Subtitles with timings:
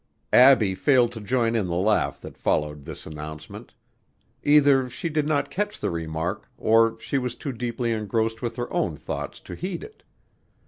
[0.33, 3.75] Abbie failed to join in the laugh that followed this announcement.
[4.41, 8.73] Either she did not catch the remark, or she was too deeply engrossed with her
[8.73, 10.01] own thoughts to heed it.